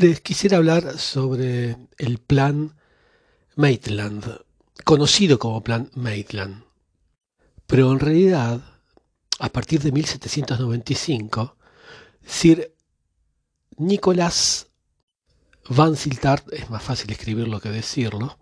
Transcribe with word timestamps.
Les 0.00 0.22
quisiera 0.22 0.56
hablar 0.56 0.98
sobre 0.98 1.76
el 1.98 2.16
plan 2.16 2.74
Maitland, 3.54 4.40
conocido 4.82 5.38
como 5.38 5.62
plan 5.62 5.90
Maitland. 5.94 6.64
Pero 7.66 7.92
en 7.92 8.00
realidad, 8.00 8.62
a 9.38 9.48
partir 9.50 9.82
de 9.82 9.92
1795, 9.92 11.54
Sir 12.24 12.74
Nicholas 13.76 14.68
Van 15.68 15.94
Siltart, 15.96 16.50
es 16.50 16.70
más 16.70 16.82
fácil 16.82 17.10
escribirlo 17.10 17.60
que 17.60 17.68
decirlo, 17.68 18.38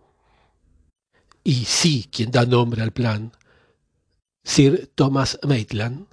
y 1.43 1.65
sí 1.65 2.09
quien 2.09 2.31
da 2.31 2.47
nombre 2.47 2.83
al 2.83 2.93
plan, 2.93 3.33
Sir 4.45 4.93
Thomas 4.95 5.41
Maitland, 5.43 6.07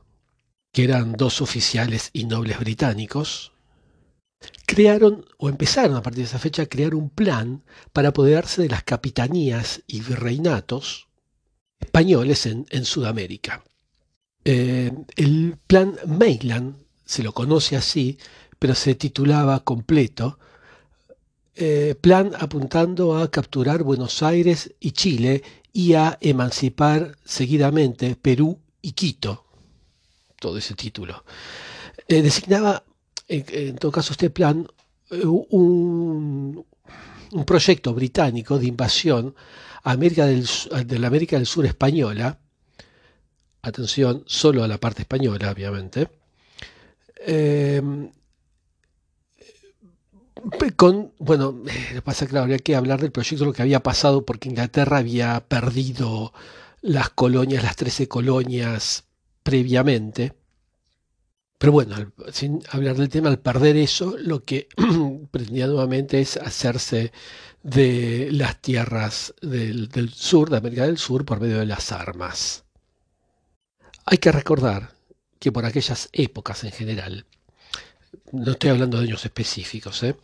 que 0.72 0.86
eran 0.86 1.14
dos 1.14 1.40
oficiales 1.40 2.10
y 2.14 2.26
nobles 2.26 2.58
británicos, 2.58 3.52
crearon 4.66 5.26
o 5.38 5.50
empezaron 5.50 5.96
a 5.96 6.02
partir 6.02 6.20
de 6.20 6.26
esa 6.26 6.40
fecha 6.40 6.64
a 6.64 6.68
crear 6.68 6.96
un 6.96 7.10
plan 7.10 7.64
para 7.94 8.10
apoderarse 8.10 8.62
de 8.62 8.70
las 8.70 8.84
capitanías 8.84 9.84
y 9.88 10.02
virreinatos 10.02 11.08
españoles 11.80 12.46
en, 12.46 12.86
Sudamérica. 12.86 13.64
Eh, 14.44 14.92
el 15.16 15.58
plan 15.68 15.96
Maitland 16.08 16.76
se 17.06 17.24
lo 17.24 17.34
conoce 17.34 17.76
así, 17.76 18.18
pero 18.60 18.76
se 18.76 18.96
titulaba 18.96 19.64
completo 19.64 20.40
eh, 21.58 21.96
Plan 22.02 22.34
apuntando 22.38 23.18
a 23.18 23.32
capturar 23.32 23.84
Buenos 23.84 24.22
Aires 24.24 24.74
y 24.82 24.92
Chile 24.92 25.42
y 25.72 25.94
a 25.94 26.18
emancipar 26.20 27.18
seguidamente 27.24 28.18
Perú 28.18 28.60
y 28.82 28.92
Quito. 28.92 29.46
Todo 30.38 30.58
ese 30.58 30.74
título. 30.74 31.24
Eh, 32.10 32.22
designaba, 32.22 32.84
en, 33.28 33.76
todo 33.76 33.92
caso, 33.92 34.14
este 34.14 34.30
plan 34.30 34.68
eh, 35.12 35.26
un, 35.26 36.66
proyecto 37.46 37.94
británico 37.94 38.58
de 38.58 38.68
invasión 38.68 39.36
a 39.84 39.92
América 39.92 40.26
del, 40.26 40.48
de 40.86 41.00
la 41.00 41.08
América 41.08 41.36
del 41.38 41.46
Sur 41.46 41.66
española. 41.66 42.40
Atención, 43.62 44.24
solo 44.28 44.64
a 44.64 44.68
la 44.68 44.80
parte 44.80 45.02
española, 45.02 45.52
obviamente. 45.52 46.08
Con, 50.76 51.12
bueno, 51.18 51.64
lo 51.94 52.02
pasa 52.04 52.28
que 52.28 52.38
habría 52.38 52.60
que 52.60 52.76
hablar 52.76 53.02
del 53.02 53.12
proyecto, 53.12 53.46
lo 53.46 53.54
que 53.54 53.64
había 53.64 53.82
pasado, 53.82 54.26
porque 54.26 54.50
Inglaterra 54.50 54.98
había 54.98 55.44
perdido 55.48 56.34
las 56.82 57.10
colonias, 57.10 57.64
las 57.64 57.76
13 57.76 58.08
colonias 58.08 59.06
previamente. 59.42 60.34
Pero 61.58 61.72
bueno, 61.72 61.96
sin 62.32 62.62
hablar 62.70 62.96
del 62.98 63.10
tema, 63.10 63.30
al 63.30 63.40
perder 63.40 63.78
eso, 63.78 64.16
lo 64.20 64.44
que 64.44 64.68
pretendía 65.32 65.68
nuevamente 65.68 66.20
es 66.20 66.38
hacerse 66.38 67.12
de 67.64 68.30
las 68.32 68.62
tierras 68.62 69.34
del, 69.42 69.90
sur, 70.14 70.50
de 70.50 70.58
América 70.58 70.86
del 70.86 70.98
Sur, 70.98 71.26
por 71.26 71.40
medio 71.40 71.60
de 71.60 71.66
las 71.66 71.92
armas. 71.92 72.66
Hay 74.06 74.18
que 74.18 74.32
recordar 74.32 74.94
que 75.40 75.52
por 75.52 75.66
aquellas 75.66 76.10
épocas 76.12 76.64
en 76.64 76.72
general, 76.72 77.26
no 78.32 78.52
estoy 78.52 78.70
hablando 78.70 78.98
de 78.98 79.06
años 79.06 79.26
específicos, 79.26 80.04
¿eh? 80.04 80.16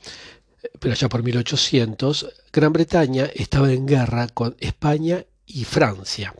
pero 0.79 0.93
ya 0.93 1.09
por 1.09 1.23
1800, 1.23 2.27
Gran 2.52 2.73
Bretaña 2.73 3.25
estaba 3.33 3.71
en 3.71 3.87
guerra 3.87 4.27
con 4.27 4.55
España 4.59 5.25
y 5.45 5.63
Francia, 5.63 6.35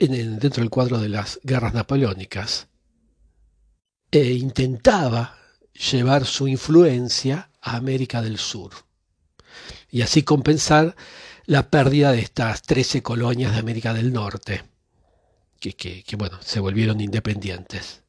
dentro 0.00 0.62
del 0.62 0.70
cuadro 0.70 0.98
de 0.98 1.08
las 1.08 1.38
guerras 1.44 1.74
napoleónicas, 1.74 2.66
e 4.12 4.34
intentaba 4.34 5.36
llevar 5.90 6.24
su 6.26 6.46
influencia 6.46 7.50
a 7.60 7.76
América 7.76 8.22
del 8.22 8.38
Sur 8.38 8.72
y 9.90 10.02
así 10.02 10.22
compensar 10.22 10.94
la 11.46 11.68
pérdida 11.70 12.12
de 12.12 12.20
estas 12.20 12.62
13 12.62 13.02
colonias 13.02 13.52
de 13.52 13.58
América 13.58 13.92
del 13.92 14.12
Norte, 14.12 14.62
que 15.58 16.04
bueno, 16.16 16.38
se 16.40 16.60
volvieron 16.60 17.00
independientes. 17.00 18.02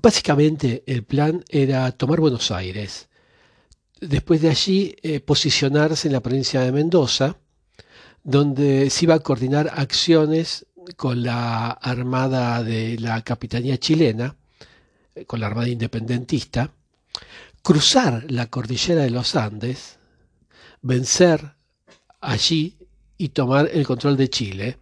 Básicamente 0.00 0.82
el 0.86 1.04
plan 1.04 1.44
era 1.48 1.90
tomar 1.92 2.20
Buenos 2.20 2.50
Aires, 2.50 3.08
después 4.00 4.40
de 4.40 4.50
allí 4.50 4.96
eh, 5.02 5.20
posicionarse 5.20 6.08
en 6.08 6.14
la 6.14 6.20
provincia 6.20 6.60
de 6.60 6.72
Mendoza, 6.72 7.36
donde 8.22 8.90
se 8.90 9.04
iba 9.04 9.14
a 9.14 9.20
coordinar 9.20 9.70
acciones 9.74 10.66
con 10.96 11.22
la 11.22 11.70
armada 11.70 12.62
de 12.62 12.98
la 12.98 13.22
Capitanía 13.22 13.78
chilena, 13.78 14.36
con 15.26 15.40
la 15.40 15.46
armada 15.46 15.68
independentista, 15.68 16.72
cruzar 17.62 18.30
la 18.30 18.46
cordillera 18.46 19.02
de 19.02 19.10
los 19.10 19.36
Andes, 19.36 19.98
vencer 20.82 21.54
allí 22.20 22.76
y 23.16 23.30
tomar 23.30 23.70
el 23.72 23.86
control 23.86 24.16
de 24.16 24.30
Chile, 24.30 24.78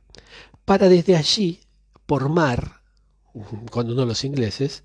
para 0.65 0.89
desde 0.89 1.17
allí, 1.17 1.61
por 2.07 2.29
mar, 2.29 2.83
cuando 3.71 3.95
no 3.95 4.05
los 4.05 4.25
ingleses, 4.25 4.85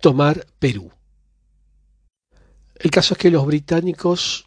tomar 0.00 0.46
Perú. 0.58 0.90
El 2.76 2.90
caso 2.90 3.14
es 3.14 3.18
que 3.18 3.30
los 3.30 3.44
británicos 3.46 4.46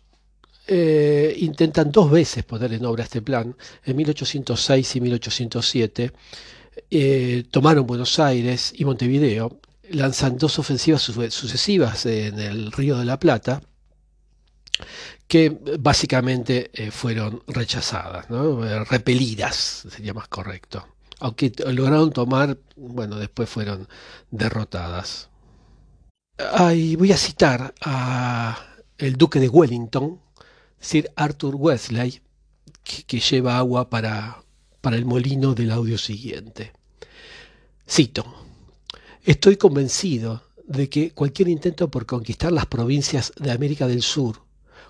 eh, 0.65 1.35
intentan 1.39 1.91
dos 1.91 2.09
veces 2.09 2.43
poner 2.45 2.73
en 2.73 2.85
obra 2.85 3.03
este 3.03 3.21
plan. 3.21 3.55
En 3.83 3.95
1806 3.95 4.95
y 4.95 5.01
1807 5.01 6.11
eh, 6.89 7.43
tomaron 7.51 7.85
Buenos 7.85 8.17
Aires 8.19 8.73
y 8.75 8.85
Montevideo, 8.85 9.59
lanzan 9.93 10.37
dos 10.37 10.59
ofensivas 10.59 11.01
sucesivas 11.01 12.05
en 12.05 12.39
el 12.39 12.71
Río 12.71 12.97
de 12.97 13.05
la 13.05 13.19
Plata, 13.19 13.61
que 15.27 15.57
básicamente 15.79 16.69
eh, 16.73 16.91
fueron 16.91 17.41
rechazadas, 17.47 18.27
repelidas, 18.89 19.85
sería 19.89 20.13
más 20.13 20.27
correcto. 20.27 20.87
Aunque 21.19 21.53
lograron 21.71 22.11
tomar, 22.11 22.57
bueno, 22.75 23.17
después 23.17 23.49
fueron 23.49 23.87
derrotadas 24.29 25.29
voy 26.97 27.11
a 27.11 27.17
citar 27.17 27.73
a 27.81 28.57
el 28.97 29.15
duque 29.15 29.39
de 29.39 29.49
Wellington, 29.49 30.19
Sir 30.79 31.11
Arthur 31.15 31.55
Wesley, 31.55 32.21
que, 32.83 33.19
lleva 33.19 33.57
agua 33.57 33.89
para, 33.89 34.43
para 34.81 34.95
el 34.95 35.05
molino 35.05 35.53
del 35.53 35.71
audio 35.71 35.97
siguiente. 35.97 36.73
Cito, 37.87 38.25
estoy 39.23 39.55
convencido 39.55 40.43
de 40.67 40.89
que 40.89 41.11
cualquier 41.11 41.47
intento 41.47 41.89
por 41.89 42.05
conquistar 42.05 42.51
las 42.51 42.65
provincias 42.65 43.31
de 43.39 43.51
América 43.51 43.87
del 43.87 44.01
Sur, 44.01 44.43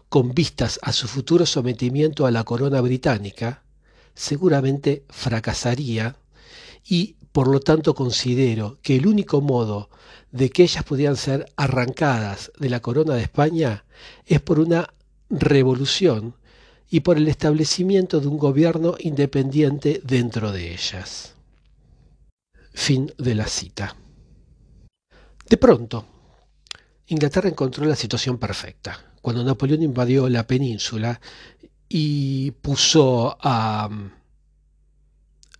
con 0.09 0.33
vistas 0.33 0.79
a 0.81 0.91
su 0.91 1.07
futuro 1.07 1.45
sometimiento 1.45 2.25
a 2.25 2.31
la 2.31 2.43
corona 2.43 2.81
británica, 2.81 3.63
seguramente 4.15 5.05
fracasaría 5.09 6.17
y 6.85 7.15
por 7.31 7.47
lo 7.47 7.59
tanto 7.59 7.95
considero 7.95 8.77
que 8.83 8.95
el 8.95 9.07
único 9.07 9.41
modo 9.41 9.89
de 10.31 10.49
que 10.49 10.63
ellas 10.63 10.83
pudieran 10.83 11.15
ser 11.15 11.51
arrancadas 11.55 12.51
de 12.59 12.69
la 12.69 12.79
corona 12.79 13.15
de 13.15 13.23
España 13.23 13.85
es 14.25 14.39
por 14.39 14.59
una 14.59 14.93
revolución 15.29 16.35
y 16.89 16.99
por 16.99 17.17
el 17.17 17.27
establecimiento 17.27 18.19
de 18.19 18.27
un 18.27 18.37
gobierno 18.37 18.95
independiente 18.99 19.99
dentro 20.03 20.51
de 20.51 20.73
ellas. 20.73 21.33
Fin 22.71 23.11
de 23.17 23.33
la 23.33 23.47
cita. 23.47 23.95
De 25.45 25.57
pronto, 25.57 26.05
Inglaterra 27.07 27.49
encontró 27.49 27.85
la 27.85 27.95
situación 27.95 28.37
perfecta. 28.37 28.99
Cuando 29.21 29.43
Napoleón 29.43 29.83
invadió 29.83 30.29
la 30.29 30.45
península 30.45 31.19
y 31.87 32.51
puso 32.51 33.37
a 33.39 33.87
mm, 33.89 34.11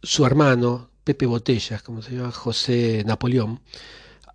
su 0.02 0.26
hermano, 0.26 0.90
Pepe 1.04 1.26
Botellas, 1.26 1.84
como 1.84 2.02
se 2.02 2.16
llama, 2.16 2.32
José 2.32 3.04
Napoleón, 3.06 3.62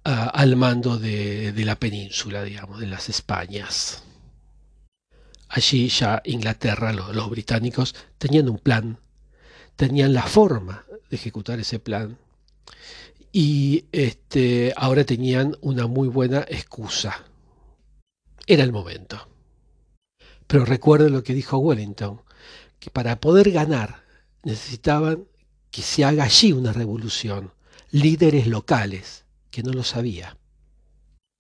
al 0.04 0.56
mando 0.56 0.98
de, 0.98 1.52
la 1.64 1.78
península, 1.78 2.42
digamos, 2.42 2.80
de 2.80 2.86
las 2.86 3.08
Españas. 3.08 4.02
Allí 5.48 5.88
ya 5.88 6.22
Inglaterra, 6.24 6.92
los, 6.92 7.30
británicos, 7.30 7.94
tenían 8.16 8.48
un 8.48 8.58
plan, 8.58 8.98
tenían 9.76 10.12
la 10.12 10.22
forma 10.22 10.84
de 11.10 11.16
ejecutar 11.16 11.58
ese 11.58 11.78
plan 11.78 12.18
y 13.32 13.84
este, 13.92 14.72
ahora 14.76 15.04
tenían 15.04 15.56
una 15.60 15.86
muy 15.86 16.08
buena 16.08 16.44
excusa. 16.48 17.24
Era 18.46 18.64
el 18.64 18.72
momento. 18.72 19.28
Pero 20.46 20.64
recuerden 20.64 21.12
lo 21.12 21.22
que 21.22 21.34
dijo 21.34 21.58
Wellington, 21.58 22.22
que 22.78 22.90
para 22.90 23.20
poder 23.20 23.50
ganar 23.50 24.02
necesitaban 24.44 25.26
que 25.70 25.82
se 25.82 26.04
haga 26.04 26.24
allí 26.24 26.52
una 26.52 26.72
revolución, 26.72 27.52
líderes 27.90 28.46
locales, 28.46 29.24
que 29.50 29.62
no 29.62 29.72
lo 29.72 29.84
sabía. 29.84 30.38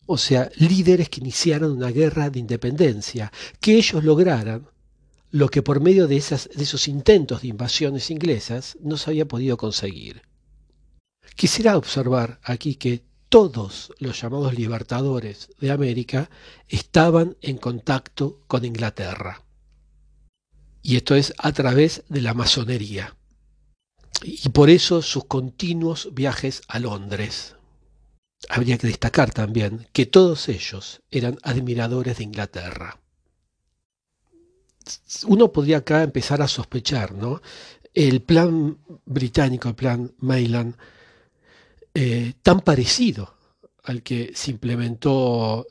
O 0.06 0.18
sea, 0.18 0.50
líderes 0.56 1.08
que 1.08 1.20
iniciaran 1.20 1.70
una 1.70 1.90
guerra 1.90 2.30
de 2.30 2.38
independencia, 2.38 3.32
que 3.60 3.76
ellos 3.76 4.04
lograran 4.04 4.68
lo 5.30 5.48
que 5.48 5.62
por 5.62 5.80
medio 5.80 6.06
de, 6.06 6.16
esas, 6.16 6.48
de 6.54 6.62
esos 6.62 6.88
intentos 6.88 7.42
de 7.42 7.48
invasiones 7.48 8.10
inglesas 8.10 8.76
no 8.80 8.96
se 8.96 9.10
había 9.10 9.28
podido 9.28 9.56
conseguir. 9.56 10.22
Quisiera 11.36 11.76
observar 11.76 12.40
aquí 12.42 12.74
que 12.74 13.04
todos 13.28 13.92
los 13.98 14.20
llamados 14.20 14.54
libertadores 14.54 15.50
de 15.60 15.70
América 15.70 16.30
estaban 16.68 17.36
en 17.42 17.58
contacto 17.58 18.42
con 18.46 18.64
Inglaterra. 18.64 19.44
Y 20.82 20.96
esto 20.96 21.14
es 21.14 21.34
a 21.38 21.52
través 21.52 22.04
de 22.08 22.22
la 22.22 22.34
masonería. 22.34 23.16
Y 24.22 24.48
por 24.48 24.70
eso 24.70 25.02
sus 25.02 25.26
continuos 25.26 26.08
viajes 26.12 26.62
a 26.68 26.78
Londres. 26.78 27.56
Habría 28.48 28.78
que 28.78 28.86
destacar 28.86 29.32
también 29.32 29.88
que 29.92 30.06
todos 30.06 30.48
ellos 30.48 31.02
eran 31.10 31.38
admiradores 31.42 32.18
de 32.18 32.24
Inglaterra. 32.24 33.00
Uno 35.26 35.52
podría 35.52 35.78
acá 35.78 36.02
empezar 36.02 36.40
a 36.40 36.48
sospechar, 36.48 37.12
¿no? 37.12 37.42
El 37.92 38.22
plan 38.22 38.78
británico, 39.04 39.68
el 39.68 39.74
plan 39.74 40.14
Mayland, 40.18 40.76
eh, 41.94 42.34
tan 42.42 42.60
parecido 42.60 43.34
al 43.84 44.02
que 44.02 44.32
se 44.34 44.50
implementó, 44.50 45.66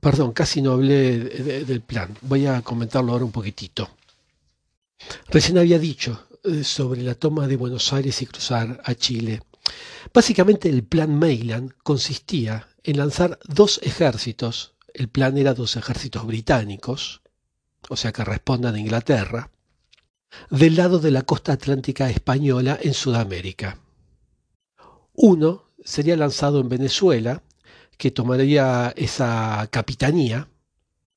perdón, 0.00 0.32
casi 0.32 0.62
no 0.62 0.72
hablé 0.72 1.18
del 1.64 1.80
plan, 1.80 2.16
voy 2.22 2.46
a 2.46 2.62
comentarlo 2.62 3.12
ahora 3.12 3.24
un 3.24 3.32
poquitito. 3.32 3.90
Recién 5.28 5.58
había 5.58 5.78
dicho 5.78 6.26
eh, 6.44 6.64
sobre 6.64 7.02
la 7.02 7.14
toma 7.14 7.46
de 7.46 7.56
Buenos 7.56 7.92
Aires 7.92 8.20
y 8.22 8.26
cruzar 8.26 8.80
a 8.84 8.94
Chile. 8.94 9.42
Básicamente 10.12 10.68
el 10.68 10.82
plan 10.82 11.16
Mayland 11.16 11.72
consistía 11.82 12.68
en 12.82 12.98
lanzar 12.98 13.38
dos 13.44 13.80
ejércitos, 13.82 14.74
el 14.92 15.08
plan 15.08 15.38
era 15.38 15.54
dos 15.54 15.76
ejércitos 15.76 16.26
británicos, 16.26 17.22
o 17.88 17.96
sea 17.96 18.12
que 18.12 18.24
respondan 18.24 18.74
a 18.74 18.80
Inglaterra, 18.80 19.50
del 20.50 20.76
lado 20.76 20.98
de 20.98 21.10
la 21.10 21.22
costa 21.22 21.52
atlántica 21.52 22.10
española 22.10 22.78
en 22.80 22.94
Sudamérica. 22.94 23.78
Uno 25.14 25.64
sería 25.84 26.16
lanzado 26.16 26.60
en 26.60 26.68
Venezuela, 26.68 27.42
que 27.98 28.10
tomaría 28.10 28.92
esa 28.96 29.68
capitanía, 29.70 30.48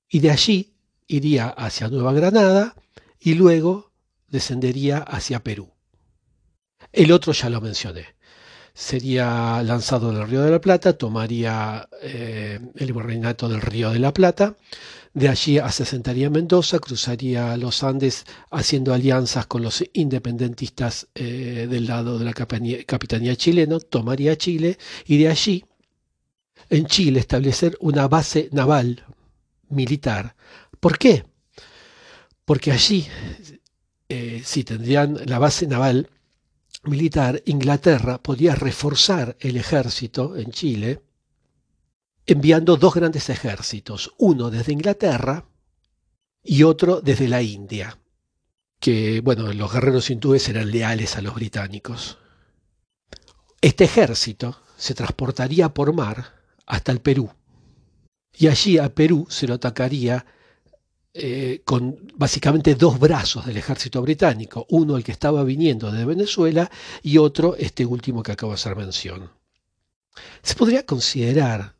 y 0.09 0.19
de 0.19 0.31
allí 0.31 0.75
iría 1.07 1.49
hacia 1.49 1.89
Nueva 1.89 2.13
Granada 2.13 2.75
y 3.19 3.33
luego 3.33 3.91
descendería 4.27 4.99
hacia 4.99 5.43
Perú. 5.43 5.71
El 6.91 7.11
otro 7.11 7.33
ya 7.33 7.49
lo 7.49 7.61
mencioné. 7.61 8.14
Sería 8.77 9.63
lanzado 9.63 10.11
del 10.11 10.27
Río 10.27 10.43
de 10.43 10.51
la 10.51 10.59
Plata, 10.59 10.97
tomaría 10.97 11.87
eh, 12.01 12.59
el 12.75 12.93
virreinato 12.93 13.47
del 13.47 13.61
Río 13.61 13.91
de 13.91 13.99
la 13.99 14.13
Plata, 14.13 14.57
de 15.15 15.29
allí 15.29 15.55
se 15.71 15.83
asentaría 15.83 16.29
Mendoza, 16.29 16.79
cruzaría 16.79 17.55
los 17.55 17.83
Andes 17.83 18.25
haciendo 18.51 18.93
alianzas 18.93 19.45
con 19.45 19.63
los 19.63 19.81
independentistas 19.93 21.07
eh, 21.15 21.67
del 21.69 21.87
lado 21.87 22.19
de 22.19 22.25
la 22.25 22.33
capitanía, 22.33 23.35
chilena, 23.37 23.79
tomaría 23.79 24.37
Chile 24.37 24.77
y 25.05 25.19
de 25.19 25.29
allí, 25.29 25.63
en 26.69 26.85
Chile, 26.85 27.21
establecer 27.21 27.77
una 27.79 28.09
base 28.09 28.49
naval 28.51 29.05
militar. 29.69 30.35
¿Por 30.81 30.97
qué? 30.97 31.23
Porque 32.43 32.73
allí, 32.73 33.07
eh, 34.09 34.41
si 34.43 34.65
tendrían 34.65 35.17
la 35.27 35.39
base 35.39 35.65
naval 35.65 36.09
militar, 36.87 37.41
Inglaterra 37.45 38.21
podía 38.21 38.55
reforzar 38.55 39.37
el 39.39 39.57
ejército 39.57 40.35
en 40.35 40.51
Chile 40.51 41.01
enviando 42.25 42.77
dos 42.77 42.93
grandes 42.93 43.29
ejércitos, 43.29 44.13
uno 44.17 44.49
desde 44.49 44.73
Inglaterra 44.73 45.45
y 46.43 46.63
otro 46.63 47.01
desde 47.01 47.27
la 47.27 47.41
India, 47.41 47.99
que, 48.79 49.21
bueno, 49.21 49.51
los 49.53 49.71
guerreros 49.71 50.09
hindúes 50.09 50.47
eran 50.49 50.71
leales 50.71 51.17
a 51.17 51.21
los 51.21 51.35
británicos. 51.35 52.17
Este 53.61 53.83
ejército 53.83 54.59
se 54.77 54.93
transportaría 54.93 55.73
por 55.73 55.93
mar 55.93 56.33
hasta 56.65 56.91
el 56.91 57.01
Perú, 57.01 57.31
y 58.33 58.47
allí 58.47 58.77
a 58.77 58.93
Perú 58.93 59.27
se 59.29 59.47
lo 59.47 59.55
atacaría 59.55 60.25
eh, 61.17 61.61
con 61.63 61.97
básicamente 62.15 62.75
dos 62.75 62.99
brazos 62.99 63.45
del 63.45 63.55
ejército 63.55 64.01
británico, 64.01 64.65
uno 64.69 64.97
el 64.97 65.03
que 65.05 65.13
estaba 65.13 65.45
viniendo 65.45 65.89
de 65.89 66.03
Venezuela 66.03 66.69
y 67.03 67.19
otro 67.19 67.55
este 67.55 67.85
último 67.85 68.21
que 68.21 68.33
acabo 68.33 68.51
de 68.51 68.55
hacer 68.55 68.75
mención. 68.75 69.31
Se 70.43 70.55
podría 70.55 70.85
considerar 70.85 71.75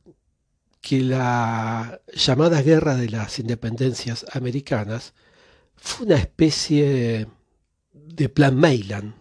que 0.80 1.02
la 1.02 2.00
llamada 2.14 2.62
Guerra 2.62 2.96
de 2.96 3.10
las 3.10 3.38
Independencias 3.38 4.26
Americanas 4.32 5.14
fue 5.76 6.06
una 6.06 6.16
especie 6.16 7.28
de 7.92 8.30
plan 8.30 8.56
Mayland. 8.56 9.16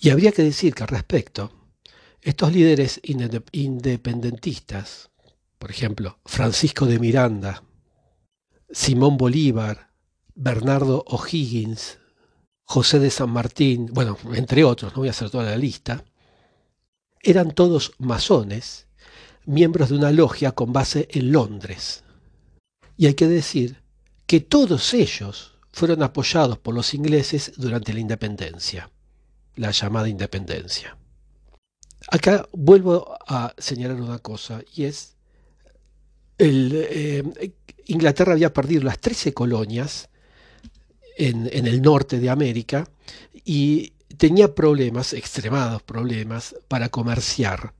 Y 0.00 0.10
habría 0.10 0.32
que 0.32 0.42
decir 0.42 0.74
que 0.74 0.82
al 0.82 0.90
respecto, 0.90 1.50
estos 2.20 2.52
líderes 2.52 3.00
independentistas, 3.52 5.08
por 5.58 5.70
ejemplo, 5.70 6.18
Francisco 6.26 6.84
de 6.84 6.98
Miranda, 6.98 7.62
Simón 8.74 9.16
Bolívar, 9.16 9.92
Bernardo 10.34 11.04
O'Higgins, 11.06 11.98
José 12.64 12.98
de 12.98 13.10
San 13.10 13.30
Martín, 13.30 13.86
bueno, 13.92 14.18
entre 14.34 14.64
otros, 14.64 14.92
no 14.92 14.98
voy 14.98 15.08
a 15.08 15.12
hacer 15.12 15.30
toda 15.30 15.44
la 15.44 15.56
lista, 15.56 16.04
eran 17.22 17.52
todos 17.52 17.92
masones 17.98 18.88
miembros 19.46 19.90
de 19.90 19.96
una 19.96 20.10
logia 20.10 20.52
con 20.52 20.72
base 20.72 21.06
en 21.12 21.30
Londres. 21.30 22.02
Y 22.96 23.06
hay 23.06 23.14
que 23.14 23.28
decir 23.28 23.80
que 24.26 24.40
todos 24.40 24.92
ellos 24.92 25.54
fueron 25.72 26.02
apoyados 26.02 26.58
por 26.58 26.74
los 26.74 26.94
ingleses 26.94 27.52
durante 27.56 27.92
la 27.92 28.00
independencia, 28.00 28.90
la 29.54 29.70
llamada 29.70 30.08
independencia. 30.08 30.98
Acá 32.10 32.48
vuelvo 32.52 33.16
a 33.26 33.54
señalar 33.56 34.00
una 34.00 34.18
cosa 34.18 34.62
y 34.74 34.84
es, 34.84 35.13
eh, 36.38 37.22
Inglaterra 37.86 38.32
había 38.32 38.52
perdido 38.52 38.82
las 38.82 38.98
13 38.98 39.32
colonias 39.32 40.08
en, 41.16 41.46
el 41.46 41.80
norte 41.80 42.18
de 42.18 42.30
América 42.30 42.88
y 43.44 43.92
tenía 44.16 44.54
problemas, 44.54 45.12
extremados 45.12 45.82
problemas, 45.82 46.56
para 46.68 46.88
comerciar 46.88 47.72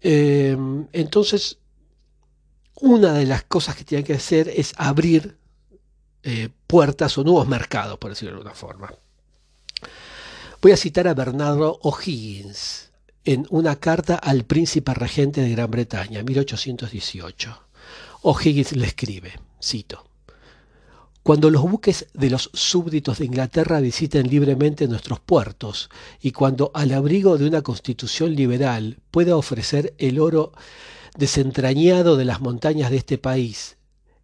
Em, 0.00 0.86
entonces, 0.92 1.58
una 2.80 3.12
de 3.12 3.26
las 3.26 3.44
cosas 3.44 3.76
que 3.76 3.84
tiene 3.84 4.04
que 4.04 4.14
hacer 4.14 4.48
es 4.48 4.72
abrir 4.76 5.36
eh, 6.22 6.48
puertas 6.66 7.16
o 7.18 7.24
nuevos 7.24 7.48
mercados, 7.48 7.98
por 7.98 8.10
decirlo 8.10 8.32
de 8.32 8.38
alguna 8.38 8.54
forma. 8.54 8.94
Voy 10.62 10.72
a 10.72 10.76
citar 10.76 11.08
a 11.08 11.14
Bernardo 11.14 11.78
O'Higgins 11.82 12.89
en 13.32 13.46
una 13.50 13.76
carta 13.76 14.16
al 14.16 14.44
príncipe 14.44 14.92
regente 14.92 15.40
de 15.40 15.50
Gran 15.50 15.70
Bretaña, 15.70 16.22
1818. 16.24 17.62
O'Higgins 18.22 18.72
le 18.72 18.86
escribe, 18.86 19.32
cito, 19.62 20.04
cuando 21.22 21.48
los 21.48 21.62
buques 21.62 22.08
de 22.12 22.28
los 22.28 22.50
súbditos 22.54 23.18
de 23.18 23.26
Inglaterra 23.26 23.78
visiten 23.78 24.28
libremente 24.28 24.88
nuestros 24.88 25.20
puertos 25.20 25.90
y 26.20 26.32
cuando 26.32 26.72
al 26.74 26.92
abrigo 26.92 27.38
de 27.38 27.46
una 27.46 27.62
constitución 27.62 28.34
liberal 28.34 28.98
pueda 29.12 29.36
ofrecer 29.36 29.94
el 29.98 30.18
oro 30.18 30.52
desentrañado 31.16 32.16
de 32.16 32.24
las 32.24 32.40
montañas 32.40 32.90
de 32.90 32.96
este 32.96 33.16
país 33.16 33.76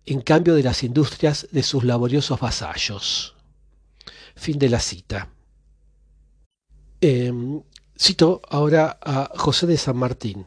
en 0.04 0.20
cambio 0.20 0.56
de 0.56 0.64
las 0.64 0.82
industrias 0.82 1.46
de 1.52 1.62
sus 1.62 1.84
laboriosos 1.84 2.40
vasallos. 2.40 3.36
Fin 4.34 4.58
de 4.58 4.68
la 4.68 4.80
cita. 4.80 5.30
Em, 7.00 7.62
cito 7.98 8.42
ahora 8.48 8.98
a 9.00 9.30
José 9.36 9.66
de 9.66 9.76
San 9.76 9.96
Martín 9.96 10.46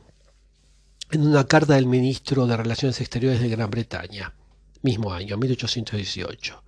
en 1.11 1.27
una 1.27 1.45
carta 1.45 1.75
del 1.75 1.87
ministro 1.87 2.45
de 2.47 2.57
Relaciones 2.57 3.01
Exteriores 3.01 3.41
de 3.41 3.49
Gran 3.49 3.71
Bretaña 3.71 4.33
mismo 4.81 5.13
año, 5.13 5.37
1818. 5.37 6.63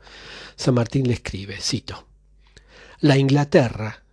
San 0.55 0.73
Martín 0.73 1.07
le 1.07 1.13
escribe, 1.13 1.57
cito, 1.59 2.07
La 3.00 3.17
Inglaterra, 3.17 4.03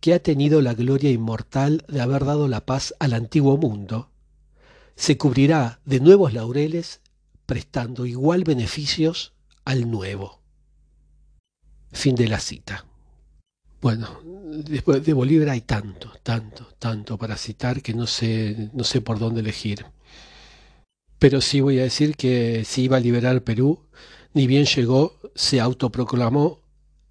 que 0.00 0.14
ha 0.14 0.22
tenido 0.22 0.62
la 0.62 0.74
gloria 0.74 1.10
inmortal 1.10 1.84
de 1.88 2.00
haber 2.00 2.24
dado 2.24 2.48
la 2.48 2.64
paz 2.64 2.94
al 2.98 3.14
antiguo 3.14 3.56
mundo, 3.56 4.10
se 4.94 5.18
cubrirá 5.18 5.80
de 5.84 6.00
nuevos 6.00 6.32
laureles 6.32 7.00
prestando 7.44 8.06
igual 8.06 8.44
beneficios 8.44 9.34
al 9.64 9.90
nuevo. 9.90 10.40
Fin 11.92 12.14
de 12.14 12.28
la 12.28 12.40
cita. 12.40 12.86
Bueno, 13.80 14.20
después 14.24 15.04
de 15.04 15.12
Bolívar 15.12 15.50
hay 15.50 15.60
tanto, 15.60 16.12
tanto, 16.22 16.68
tanto 16.78 17.18
para 17.18 17.36
citar 17.36 17.82
que 17.82 17.94
no 17.94 18.06
sé, 18.06 18.70
no 18.72 18.84
sé 18.84 19.00
por 19.00 19.18
dónde 19.18 19.40
elegir. 19.40 19.86
Pero 21.18 21.40
sí 21.40 21.60
voy 21.60 21.78
a 21.78 21.84
decir 21.84 22.16
que 22.16 22.64
si 22.64 22.82
iba 22.82 22.96
a 22.96 23.00
liberar 23.00 23.42
Perú, 23.42 23.86
ni 24.34 24.46
bien 24.46 24.66
llegó, 24.66 25.18
se 25.34 25.60
autoproclamó 25.60 26.60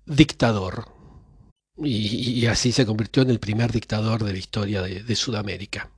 dictador. 0.06 0.90
Y, 1.78 2.46
así 2.46 2.72
se 2.72 2.86
convirtió 2.86 3.24
en 3.24 3.32
el 3.32 3.40
primer 3.40 3.72
dictador 3.72 4.24
de 4.24 4.32
la 4.32 4.38
historia 4.38 4.82
de, 4.82 5.16
Sudamérica. 5.16 5.90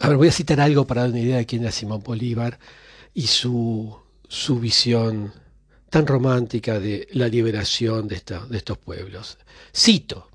A 0.00 0.08
ver, 0.08 0.16
voy 0.18 0.28
a 0.28 0.32
citar 0.32 0.60
algo 0.60 0.86
para 0.86 1.02
dar 1.02 1.10
una 1.10 1.20
idea 1.20 1.36
de 1.38 1.46
quién 1.46 1.62
era 1.62 1.70
Simón 1.70 2.02
Bolívar 2.02 2.58
y 3.14 3.28
su, 3.28 3.96
su 4.28 4.60
visión 4.60 5.32
tan 5.94 6.08
romántica 6.08 6.80
de 6.80 7.06
la 7.12 7.28
liberación 7.28 8.08
de, 8.08 8.20
de 8.48 8.56
estos 8.56 8.78
pueblos. 8.78 9.38
Cito, 9.72 10.28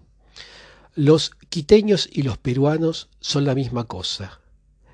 los 0.96 1.32
quiteños 1.50 2.08
y 2.10 2.22
los 2.22 2.38
peruanos 2.38 3.10
son 3.20 3.44
la 3.44 3.56
misma 3.56 3.84
cosa, 3.84 4.40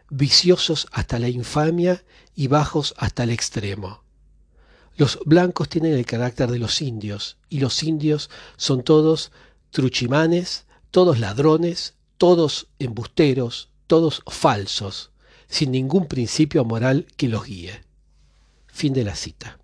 viciosos 0.10 0.88
hasta 0.92 1.20
la 1.20 1.30
infamia 1.30 2.04
y 2.34 2.48
bajos 2.48 2.96
hasta 2.98 3.22
el 3.26 3.30
extremo. 3.30 4.02
Los 4.98 5.20
blancos 5.24 5.70
tienen 5.70 5.94
el 5.94 6.08
carácter 6.08 6.50
de 6.50 6.58
los 6.58 6.82
indios, 6.82 7.38
y 7.48 7.60
los 7.60 7.84
indios 7.84 8.32
son 8.58 8.84
todos 8.84 9.32
truchimanes, 9.70 10.66
todos 10.90 11.20
ladrones, 11.20 11.94
todos 12.18 12.70
embusteros, 12.80 13.70
todos 13.86 14.24
falsos, 14.26 15.12
sin 15.48 15.70
ningún 15.70 16.08
principio 16.08 16.66
moral 16.66 17.06
que 17.18 17.30
los 17.30 17.46
guíe. 17.46 17.84
Fin 18.66 18.94
de 18.94 19.04
la 19.04 19.16
cita. 19.16 19.60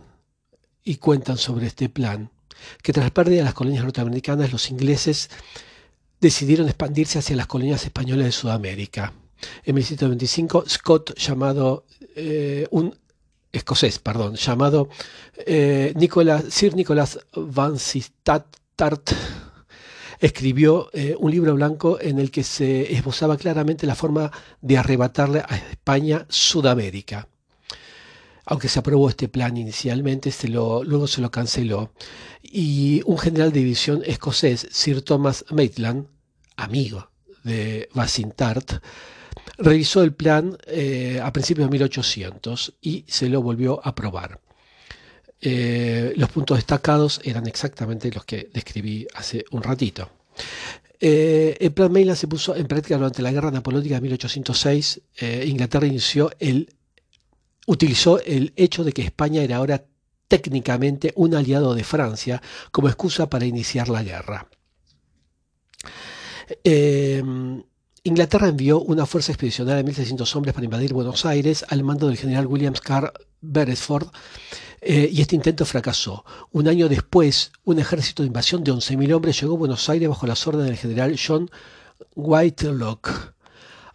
y 0.82 0.96
cuentan 0.96 1.36
sobre 1.36 1.66
este 1.66 1.90
plan, 1.90 2.30
que 2.83 2.92
tras 2.92 3.06
la 3.06 3.14
pérdida 3.14 3.38
de 3.38 3.44
las 3.44 3.54
colonias 3.54 3.85
norteamericanas, 3.85 4.52
los 4.52 4.71
ingleses 4.71 5.30
decidieron 6.21 6.66
expandirse 6.68 7.18
hacia 7.18 7.37
las 7.37 7.47
colonias 7.47 7.85
españolas 7.85 8.26
de 8.26 8.33
Sudamérica 8.33 9.12
en 9.64 9.75
1725, 9.75 10.64
Scott, 10.68 11.18
llamado 11.18 11.85
eh, 12.16 12.66
un 12.71 12.94
escocés, 13.52 13.99
perdón, 13.99 14.35
llamado 14.35 14.88
eh, 15.47 15.94
Sir 16.49 16.75
Nicholas 16.75 17.18
Van 17.35 17.76
Tart, 18.76 19.11
escribió 20.21 20.90
eh, 20.92 21.14
un 21.18 21.30
libro 21.30 21.54
blanco 21.54 22.00
en 22.00 22.18
el 22.18 22.30
que 22.30 22.42
se 22.42 22.92
esbozaba 22.92 23.37
claramente 23.37 23.87
la 23.87 23.94
forma 23.94 24.30
de 24.61 24.78
arrebatarle 24.78 25.40
a 25.40 25.56
España 25.56 26.26
Sudamérica. 26.28 27.28
Aunque 28.46 28.68
se 28.68 28.78
aprobó 28.78 29.08
este 29.08 29.28
plan 29.28 29.56
inicialmente, 29.56 30.32
lo, 30.48 30.84
luego 30.84 31.06
se 31.06 31.20
lo 31.20 31.30
canceló. 31.30 31.92
Y 32.42 33.00
un 33.06 33.18
general 33.18 33.52
de 33.52 33.60
división 33.60 34.02
escocés, 34.04 34.68
Sir 34.70 35.02
Thomas 35.02 35.44
Maitland, 35.50 36.06
amigo 36.56 37.10
de 37.42 37.88
Tart, 38.36 38.82
revisó 39.58 40.02
el 40.02 40.12
plan 40.12 40.56
eh, 40.66 41.20
a 41.22 41.32
principios 41.32 41.68
de 41.68 41.72
1800 41.72 42.74
y 42.80 43.04
se 43.06 43.28
lo 43.28 43.42
volvió 43.42 43.80
a 43.84 43.90
aprobar. 43.90 44.40
Eh, 45.40 46.14
los 46.16 46.30
puntos 46.30 46.56
destacados 46.56 47.20
eran 47.24 47.46
exactamente 47.46 48.10
los 48.10 48.24
que 48.24 48.50
describí 48.52 49.06
hace 49.14 49.44
un 49.50 49.62
ratito. 49.62 50.10
Eh, 51.00 51.56
el 51.60 51.72
plan 51.72 51.92
Maitland 51.92 52.18
se 52.18 52.28
puso 52.28 52.56
en 52.56 52.66
práctica 52.66 52.96
durante 52.96 53.20
la 53.20 53.30
Guerra 53.30 53.50
Napoleónica 53.50 53.96
de 53.96 54.00
1806. 54.00 55.00
Inglaterra 55.44 55.86
inició 55.86 56.30
el, 56.38 56.68
utilizó 57.66 58.21
el 58.21 58.52
hecho 58.56 58.85
de 58.85 58.92
que 58.92 59.02
España 59.02 59.42
era 59.42 59.56
ahora 59.56 59.85
técnicamente 60.28 61.12
un 61.16 61.35
aliado 61.35 61.75
de 61.75 61.85
Francia 61.85 62.42
como 62.71 62.88
excusa 62.88 63.28
para 63.28 63.47
iniciar 63.47 63.88
la 63.88 64.02
guerra. 64.02 64.49
Inglaterra 68.06 68.49
envió 68.49 68.80
una 68.80 69.06
fuerza 69.06 69.33
expedicionaria 69.33 69.83
de 69.83 69.90
1.600 69.90 70.37
hombres 70.37 70.54
para 70.54 70.66
invadir 70.66 70.92
Buenos 70.92 71.25
Aires 71.25 71.64
al 71.71 71.83
mando 71.83 72.06
del 72.06 72.18
general 72.18 72.47
William 72.47 72.75
Carr 72.75 73.14
Beresford 73.40 74.09
eh, 74.83 75.09
y 75.11 75.23
este 75.23 75.37
intento 75.37 75.64
fracasó. 75.64 76.23
Un 76.52 76.68
año 76.68 76.90
después, 76.90 77.50
un 77.64 77.78
ejército 77.78 78.23
de 78.23 78.26
invasión 78.26 78.62
de 78.62 78.73
11.000 78.73 79.14
hombres 79.14 79.40
llegó 79.40 79.54
a 79.54 79.59
Buenos 79.59 79.88
Aires 79.88 80.11
bajo 80.11 80.26
las 80.26 80.47
órdenes 80.47 80.66
del 80.68 80.76
general 80.76 81.18
John 81.18 81.50
Whitelock. 82.14 83.34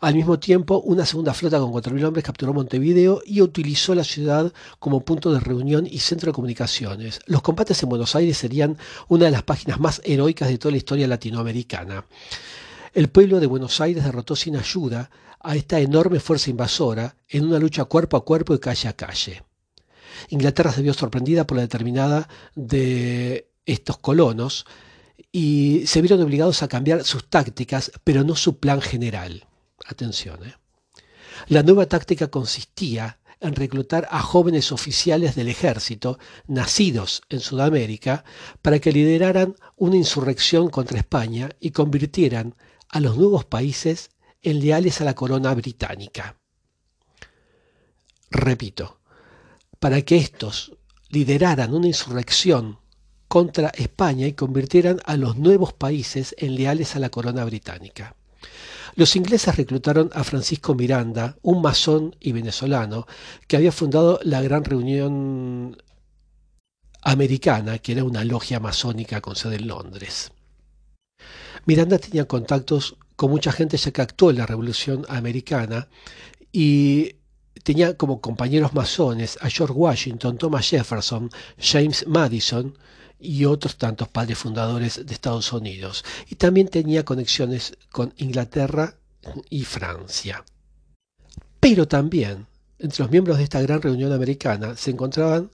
Al 0.01 0.15
mismo 0.15 0.39
tiempo, 0.39 0.79
una 0.79 1.05
segunda 1.05 1.33
flota 1.33 1.59
con 1.59 1.73
4.000 1.73 2.05
hombres 2.05 2.23
capturó 2.23 2.53
Montevideo 2.53 3.21
y 3.25 3.41
utilizó 3.41 3.93
la 3.93 4.05
ciudad 4.05 4.53
como 4.79 5.01
punto 5.01 5.33
de 5.33 5.41
reunión 5.41 5.85
y 5.85 5.99
centro 5.99 6.27
de 6.27 6.33
comunicaciones. 6.33 7.19
Los 7.25 7.41
combates 7.41 7.83
en 7.83 7.89
Buenos 7.89 8.15
Aires 8.15 8.37
serían 8.37 8.77
una 9.09 9.25
de 9.25 9.31
las 9.31 9.43
páginas 9.43 9.77
más 9.77 10.01
heroicas 10.05 10.47
de 10.47 10.57
toda 10.57 10.71
la 10.71 10.77
historia 10.77 11.05
latinoamericana. 11.05 12.05
El 12.93 13.09
pueblo 13.09 13.41
de 13.41 13.47
Buenos 13.47 13.81
Aires 13.81 14.05
derrotó 14.05 14.37
sin 14.37 14.55
ayuda 14.55 15.09
a 15.41 15.57
esta 15.57 15.81
enorme 15.81 16.21
fuerza 16.21 16.49
invasora 16.49 17.17
en 17.27 17.45
una 17.45 17.59
lucha 17.59 17.83
cuerpo 17.83 18.15
a 18.15 18.23
cuerpo 18.23 18.53
y 18.53 18.59
calle 18.59 18.87
a 18.87 18.93
calle. 18.93 19.43
Inglaterra 20.29 20.71
se 20.71 20.81
vio 20.81 20.93
sorprendida 20.93 21.45
por 21.45 21.57
la 21.57 21.63
determinada 21.63 22.29
de 22.55 23.49
estos 23.65 23.97
colonos 23.97 24.65
y 25.33 25.83
se 25.87 26.01
vieron 26.01 26.21
obligados 26.21 26.63
a 26.63 26.69
cambiar 26.69 27.03
sus 27.03 27.29
tácticas, 27.29 27.91
pero 28.05 28.23
no 28.23 28.37
su 28.37 28.59
plan 28.59 28.81
general. 28.81 29.48
Atención. 29.89 30.45
¿eh? 30.45 30.53
La 31.47 31.63
nueva 31.63 31.87
táctica 31.87 32.27
consistía 32.27 33.19
en 33.41 33.55
reclutar 33.55 34.07
a 34.11 34.21
jóvenes 34.21 34.71
oficiales 34.71 35.33
del 35.33 35.47
ejército 35.47 36.19
nacidos 36.47 37.23
en 37.29 37.39
Sudamérica 37.39 38.23
para 38.61 38.77
que 38.79 38.91
lideraran 38.91 39.55
una 39.77 39.95
insurrección 39.95 40.69
contra 40.69 40.99
España 40.99 41.49
y 41.59 41.71
convirtieran 41.71 42.55
a 42.89 42.99
los 42.99 43.17
nuevos 43.17 43.45
países 43.45 44.11
en 44.43 44.59
leales 44.59 45.01
a 45.01 45.05
la 45.05 45.15
corona 45.15 45.55
británica. 45.55 46.35
Repito, 48.29 48.99
para 49.79 50.03
que 50.03 50.17
estos 50.17 50.73
lideraran 51.09 51.73
una 51.73 51.87
insurrección 51.87 52.77
contra 53.27 53.69
España 53.69 54.27
y 54.27 54.33
convirtieran 54.33 54.99
a 55.05 55.17
los 55.17 55.35
nuevos 55.37 55.73
países 55.73 56.35
en 56.37 56.55
leales 56.55 56.95
a 56.95 56.99
la 56.99 57.09
corona 57.09 57.43
británica. 57.45 58.15
Los 58.95 59.15
ingleses 59.15 59.55
reclutaron 59.55 60.09
a 60.13 60.23
Francisco 60.23 60.75
Miranda, 60.75 61.37
un 61.41 61.61
masón 61.61 62.15
y 62.19 62.31
venezolano, 62.31 63.07
que 63.47 63.57
había 63.57 63.71
fundado 63.71 64.19
la 64.23 64.41
Gran 64.41 64.63
Reunión 64.63 65.77
Americana, 67.01 67.79
que 67.79 67.93
era 67.93 68.03
una 68.03 68.23
logia 68.23 68.59
masónica 68.59 69.21
con 69.21 69.35
sede 69.35 69.55
en 69.55 69.67
Londres. 69.67 70.31
Miranda 71.65 71.97
tenía 71.97 72.25
contactos 72.25 72.95
con 73.15 73.31
mucha 73.31 73.51
gente 73.51 73.77
ya 73.77 73.91
que 73.91 74.01
actuó 74.01 74.29
en 74.31 74.37
la 74.37 74.45
Revolución 74.45 75.05
Americana 75.09 75.87
y 76.51 77.15
tenía 77.63 77.97
como 77.97 78.21
compañeros 78.21 78.73
masones 78.73 79.37
a 79.41 79.49
George 79.49 79.73
Washington, 79.73 80.37
Thomas 80.37 80.69
Jefferson, 80.69 81.29
James 81.59 82.07
Madison 82.07 82.77
y 83.19 83.45
otros 83.45 83.77
tantos 83.77 84.07
padres 84.07 84.37
fundadores 84.37 85.05
de 85.05 85.13
Estados 85.13 85.51
Unidos. 85.51 86.05
Y 86.29 86.35
también 86.35 86.67
tenía 86.67 87.05
conexiones 87.05 87.77
con 87.91 88.13
Inglaterra 88.17 88.95
y 89.49 89.63
Francia. 89.63 90.43
Pero 91.59 91.87
también 91.87 92.47
entre 92.79 93.03
los 93.03 93.11
miembros 93.11 93.37
de 93.37 93.43
esta 93.43 93.61
gran 93.61 93.81
reunión 93.81 94.13
americana 94.13 94.75
se 94.77 94.91
encontraban 94.91 95.51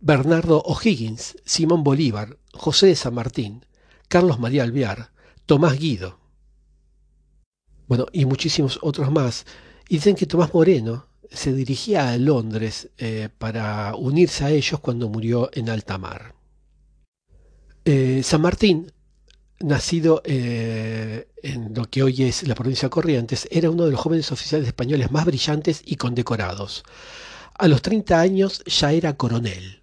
Bernardo 0.00 0.62
O'Higgins, 0.62 1.36
Simón 1.44 1.82
Bolívar, 1.82 2.38
José 2.52 2.86
de 2.86 2.96
San 2.96 3.14
Martín, 3.14 3.64
Carlos 4.08 4.38
María 4.38 4.62
Alvear, 4.62 5.10
Tomás 5.46 5.78
Guido. 5.78 6.18
Bueno, 7.88 8.06
y 8.12 8.24
muchísimos 8.24 8.78
otros 8.82 9.10
más. 9.10 9.44
Y 9.88 9.96
dicen 9.96 10.14
que 10.14 10.26
Tomás 10.26 10.54
Moreno 10.54 11.06
se 11.30 11.52
dirigía 11.52 12.10
a 12.10 12.16
Londres 12.16 12.90
eh, 12.98 13.28
para 13.38 13.94
unirse 13.96 14.44
a 14.44 14.50
ellos 14.50 14.80
cuando 14.80 15.08
murió 15.08 15.50
en 15.52 15.68
alta 15.68 15.98
mar. 15.98 16.34
Eh, 17.84 18.22
San 18.22 18.40
Martín, 18.40 18.92
nacido 19.60 20.22
eh, 20.24 21.28
en 21.42 21.74
lo 21.74 21.84
que 21.84 22.02
hoy 22.02 22.22
es 22.22 22.46
la 22.46 22.54
provincia 22.54 22.86
de 22.86 22.90
Corrientes, 22.90 23.48
era 23.50 23.70
uno 23.70 23.84
de 23.84 23.92
los 23.92 24.00
jóvenes 24.00 24.30
oficiales 24.32 24.68
españoles 24.68 25.10
más 25.10 25.24
brillantes 25.24 25.82
y 25.84 25.96
condecorados. 25.96 26.84
A 27.54 27.68
los 27.68 27.82
30 27.82 28.20
años 28.20 28.62
ya 28.66 28.92
era 28.92 29.16
coronel. 29.16 29.82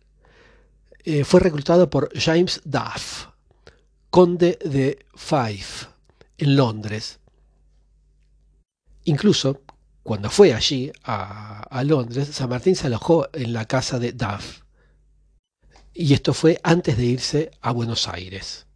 fue 1.23 1.39
reclutado 1.39 1.89
por 1.89 2.09
James 2.17 2.61
Duff, 2.65 3.27
conde 4.09 4.59
de 4.63 5.05
Fife, 5.15 5.87
en 6.37 6.55
Londres. 6.55 7.19
Incluso, 9.05 9.61
cuando 10.03 10.29
fue 10.29 10.53
allí, 10.53 10.91
a, 11.03 11.83
Londres, 11.83 12.29
San 12.31 12.49
Martín 12.49 12.75
se 12.75 12.87
alojó 12.87 13.27
en 13.33 13.53
la 13.53 13.65
casa 13.65 13.99
de 13.99 14.11
Duff. 14.11 14.61
Y 16.01 16.13
esto 16.13 16.33
fue 16.33 16.61
antes 16.63 16.95
de 16.95 17.03
irse 17.03 17.51
a 17.59 17.73
Buenos 17.73 18.07
Aires. 18.07 18.67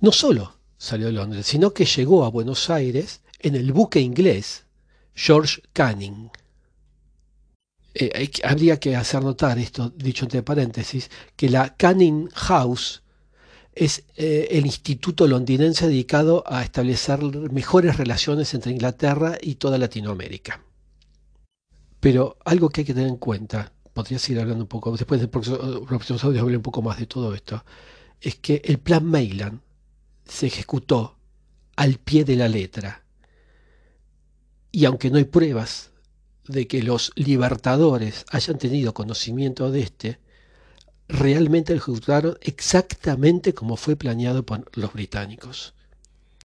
No 0.00 0.10
solo 0.10 0.56
salió 0.76 1.06
de 1.06 1.12
Londres, 1.12 1.46
sino 1.46 1.72
que 1.72 1.84
llegó 1.84 2.24
a 2.24 2.30
Buenos 2.30 2.68
Aires 2.68 3.20
en 3.38 3.54
el 3.54 3.72
buque 3.72 4.00
inglés 4.00 4.64
George 5.14 5.62
Canning. 5.72 6.32
Eh, 7.94 8.28
habría 8.42 8.80
que 8.80 8.96
hacer 8.96 9.22
notar 9.22 9.56
esto, 9.60 9.90
dicho 9.90 10.24
entre 10.24 10.42
paréntesis, 10.42 11.12
que 11.36 11.48
la 11.48 11.76
Canning 11.76 12.28
House 12.30 13.04
es 13.72 14.02
eh, 14.16 14.48
el 14.50 14.66
instituto 14.66 15.28
londinense 15.28 15.86
dedicado 15.86 16.42
a 16.44 16.64
establecer 16.64 17.22
mejores 17.52 17.98
relaciones 17.98 18.52
entre 18.52 18.72
Inglaterra 18.72 19.38
y 19.40 19.54
toda 19.54 19.78
Latinoamérica. 19.78 20.60
Pero 22.00 22.36
algo 22.44 22.68
que 22.70 22.80
hay 22.80 22.84
que 22.84 22.94
tener 22.94 23.10
en 23.10 23.16
cuenta, 23.18 23.70
podría 23.94 24.18
seguir 24.18 24.40
hablando 24.40 24.64
un 24.64 24.68
poco, 24.68 24.92
después 24.92 25.20
de 25.20 25.28
próximos 25.28 26.24
audios 26.24 26.42
hablar 26.42 26.56
un 26.56 26.62
poco 26.62 26.82
más 26.82 26.98
de 26.98 27.06
todo 27.06 27.34
esto, 27.34 27.64
es 28.20 28.34
que 28.34 28.60
el 28.64 28.78
plan 28.78 29.04
Mailand 29.04 29.60
se 30.26 30.48
ejecutó 30.48 31.16
al 31.76 31.94
pie 31.98 32.24
de 32.24 32.36
la 32.36 32.48
letra. 32.48 33.04
Y 34.72 34.84
aunque 34.84 35.10
no 35.10 35.18
hay 35.18 35.24
pruebas 35.24 35.92
de 36.48 36.66
que 36.66 36.82
los 36.82 37.12
libertadores 37.14 38.26
hayan 38.30 38.58
tenido 38.58 38.92
conocimiento 38.92 39.70
de 39.70 39.80
este, 39.80 40.18
realmente 41.08 41.72
lo 41.72 41.78
ejecutaron 41.78 42.36
exactamente 42.42 43.54
como 43.54 43.76
fue 43.76 43.96
planeado 43.96 44.44
por 44.44 44.64
los 44.76 44.92
británicos. 44.92 45.74